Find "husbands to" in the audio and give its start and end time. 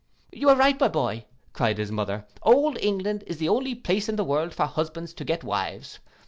4.65-5.23